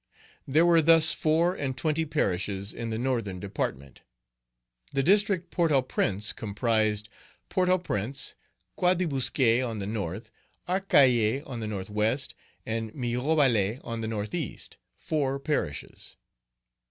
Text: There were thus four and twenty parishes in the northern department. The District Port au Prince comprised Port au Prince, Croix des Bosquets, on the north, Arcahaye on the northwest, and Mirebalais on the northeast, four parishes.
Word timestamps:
There 0.47 0.65
were 0.65 0.81
thus 0.81 1.13
four 1.13 1.53
and 1.53 1.77
twenty 1.77 2.05
parishes 2.05 2.73
in 2.73 2.89
the 2.89 2.97
northern 2.97 3.39
department. 3.39 4.01
The 4.93 5.03
District 5.03 5.51
Port 5.51 5.71
au 5.71 5.83
Prince 5.83 6.33
comprised 6.33 7.07
Port 7.49 7.69
au 7.69 7.77
Prince, 7.77 8.33
Croix 8.77 8.95
des 8.95 9.05
Bosquets, 9.05 9.63
on 9.63 9.77
the 9.77 9.85
north, 9.85 10.31
Arcahaye 10.67 11.43
on 11.45 11.59
the 11.59 11.67
northwest, 11.67 12.33
and 12.65 12.91
Mirebalais 12.95 13.79
on 13.83 14.01
the 14.01 14.07
northeast, 14.07 14.77
four 14.95 15.37
parishes. 15.37 16.15